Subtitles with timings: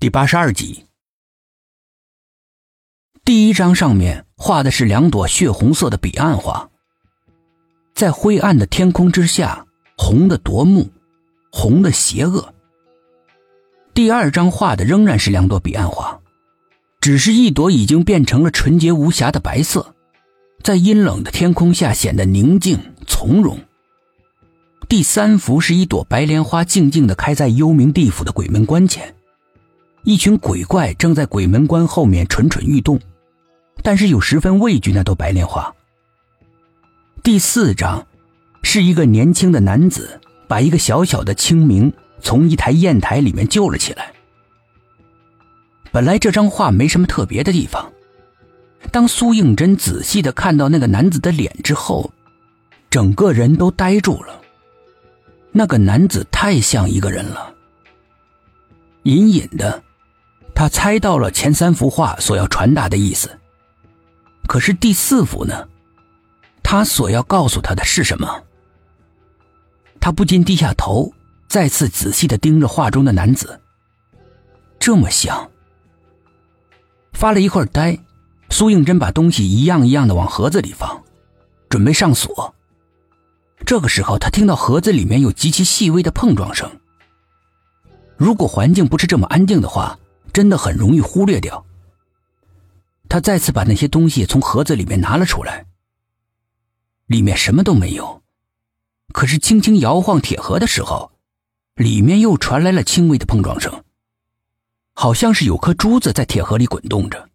[0.00, 0.84] 第八十二集，
[3.24, 6.70] 第一张上面画的是两朵血红色的彼岸花，
[7.96, 9.66] 在灰暗的天空之下，
[9.96, 10.88] 红的夺目，
[11.50, 12.54] 红的邪恶。
[13.92, 16.20] 第二张画的仍然是两朵彼岸花，
[17.00, 19.96] 只是一朵已经变成了纯洁无瑕的白色，
[20.62, 23.58] 在阴冷的天空下显得宁静从容。
[24.88, 29.12] 第三幅是一朵白莲花，静静的开在幽冥地府的鬼门关前。
[30.08, 32.98] 一群鬼怪正在鬼门关后面蠢蠢欲动，
[33.82, 35.70] 但是又十分畏惧那朵白莲花。
[37.22, 38.06] 第四章，
[38.62, 41.92] 是一个年轻的男子把一个小小的清明
[42.22, 44.10] 从一台砚台里面救了起来。
[45.92, 47.92] 本来这张画没什么特别的地方，
[48.90, 52.10] 当苏应真仔细的看到那个男子的脸之后，
[52.88, 54.40] 整个人都呆住了。
[55.52, 57.52] 那个男子太像一个人了，
[59.02, 59.82] 隐隐的。
[60.58, 63.30] 他猜到了前三幅画所要传达的意思，
[64.48, 65.68] 可是第四幅呢？
[66.64, 68.42] 他所要告诉他的是什么？
[70.00, 71.12] 他不禁低下头，
[71.48, 73.60] 再次仔细的盯着画中的男子。
[74.80, 75.48] 这么像。
[77.12, 77.96] 发了一会儿呆，
[78.50, 81.04] 苏应真把东西一样一样的往盒子里放，
[81.68, 82.52] 准备上锁。
[83.64, 86.68] 这个时候，他听到盒子里面有极其细微的碰撞声。
[88.16, 89.96] 如果环境不是这么安静的话。
[90.32, 91.64] 真的很容易忽略掉。
[93.08, 95.66] 他再次把那些东西从盒子里面拿了出来，
[97.06, 98.22] 里面什么都没有。
[99.12, 101.12] 可是轻轻摇晃铁盒的时候，
[101.74, 103.82] 里面又传来了轻微的碰撞声，
[104.92, 107.30] 好像是有颗珠子在铁盒里滚动着。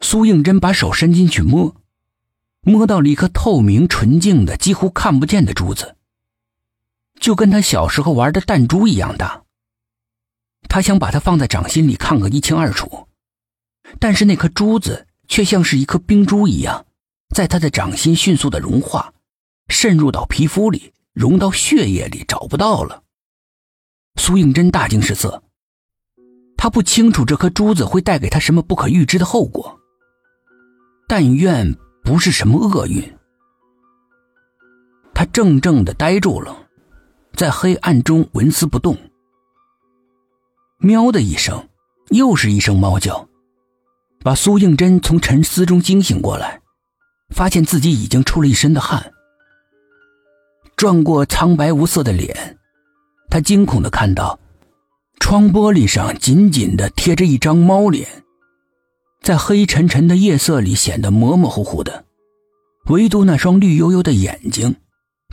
[0.00, 1.76] 苏应真把手伸进去摸，
[2.62, 5.96] 摸到了一颗透明纯净的、几乎看不见的珠子，
[7.20, 9.45] 就跟他小时候玩的弹珠一样大。
[10.68, 13.06] 他想把它放在掌心里看个一清二楚，
[13.98, 16.86] 但是那颗珠子却像是一颗冰珠一样，
[17.34, 19.12] 在他的掌心迅速的融化，
[19.68, 23.02] 渗入到皮肤里，融到血液里，找不到了。
[24.20, 25.42] 苏应真大惊失色，
[26.56, 29.78] 他不清楚这颗珠子会带给他什么不可预知的后果，
[31.06, 33.02] 但愿不是什么厄运。
[35.14, 36.56] 他怔怔的呆住了，
[37.34, 38.96] 在黑暗中纹丝不动。
[40.78, 41.68] 喵的一声，
[42.10, 43.28] 又是一声猫叫，
[44.20, 46.60] 把苏应真从沉思中惊醒过来，
[47.34, 49.12] 发现自己已经出了一身的汗。
[50.76, 52.58] 转过苍白无色的脸，
[53.30, 54.38] 他惊恐的看到，
[55.18, 58.06] 窗玻璃上紧紧的贴着一张猫脸，
[59.22, 62.04] 在黑沉沉的夜色里显得模模糊糊的，
[62.88, 64.76] 唯独那双绿油油的眼睛，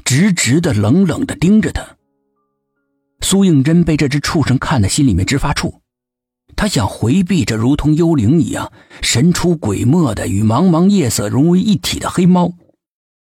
[0.05, 1.97] 直直的、冷冷的盯着他。
[3.23, 5.79] 苏应真被这只畜生看得心里面直发怵，
[6.57, 12.53] 他想回避这如同幽灵一样神出鬼没的与茫茫夜色融为一体的黑猫，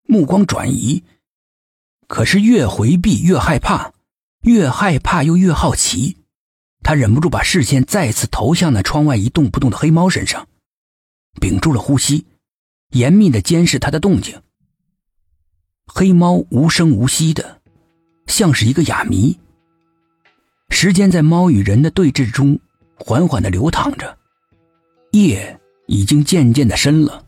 [0.08, 1.04] 目光转移，
[2.08, 3.94] 可是越回避越害怕，
[4.42, 6.18] 越害怕又越好奇，
[6.84, 10.48] 他忍不住把视线再次投向那窗外一动不动的黑猫身上，
[11.40, 12.26] 屏住了呼吸，
[12.92, 14.42] 严密的监视他的动静。
[15.88, 17.62] 黑猫无声无息的，
[18.28, 19.40] 像是一个哑谜。
[20.76, 22.60] 时间在猫与人的对峙中
[22.98, 24.18] 缓缓的流淌着，
[25.12, 27.24] 夜已经渐渐的深了，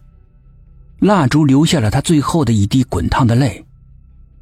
[1.00, 3.66] 蜡烛留下了他最后的一滴滚烫的泪，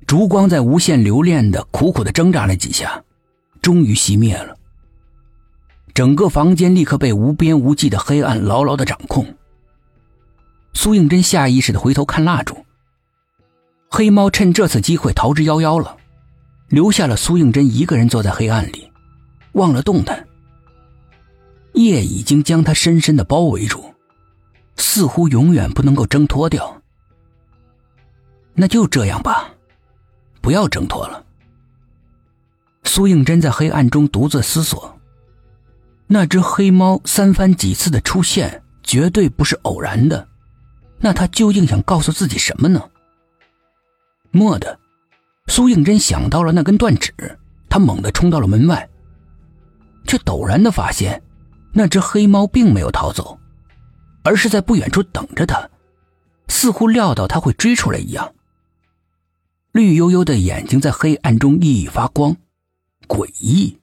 [0.08, 3.04] 烛光在无限留恋的苦苦的挣扎了几下，
[3.62, 4.58] 终于熄灭了。
[5.94, 9.36] 整个房间立刻被无边无际的黑暗牢牢的掌控。
[10.74, 12.66] 苏应真下意识的回头看蜡烛，
[13.88, 15.96] 黑猫趁这次机会逃之夭夭了。
[16.70, 18.85] 留下了苏应真一个人坐在黑暗里，
[19.56, 20.26] 忘了动弹。
[21.74, 23.84] 夜已经将他深深的包围住，
[24.78, 26.82] 似乎永远不能够挣脱掉。
[28.54, 29.50] 那就这样吧，
[30.40, 31.26] 不要挣脱了。
[32.84, 34.98] 苏应真在黑暗中独自思索，
[36.08, 40.26] 那只黑猫三番几次的出现，绝对不是偶然的。
[41.00, 42.82] 那他究竟想告诉自己什么呢？
[44.32, 44.80] 蓦地。
[45.48, 47.14] 苏应真想到了那根断指，
[47.68, 48.90] 他猛地冲到了门外，
[50.06, 51.22] 却陡然的发现，
[51.74, 53.38] 那只黑猫并没有逃走，
[54.24, 55.70] 而是在不远处等着他，
[56.48, 58.34] 似乎料到他会追出来一样。
[59.72, 62.38] 绿油油的眼睛在黑暗中熠熠发光，
[63.08, 63.78] 诡异。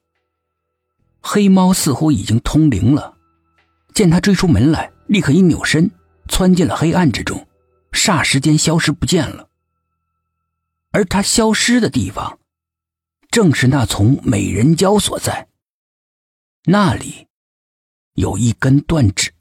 [1.20, 3.14] 黑猫似乎已经通灵了，
[3.94, 5.90] 见他追出门来，立刻一扭身，
[6.28, 7.46] 窜进了黑暗之中，
[7.92, 9.48] 霎时间消失不见了。
[10.92, 12.38] 而他消失的地方，
[13.30, 15.46] 正是那丛美人蕉所在。
[16.67, 17.26] 那里
[18.14, 19.32] 有一根断指。